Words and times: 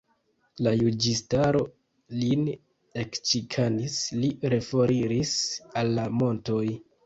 La 0.67 0.71
juĝistaro 0.77 1.61
lin 2.23 2.49
ekĉikanis; 3.03 4.01
li 4.25 4.33
reforiris 4.57 5.39
al 5.83 5.97
la 6.03 6.11
montoj. 6.21 6.69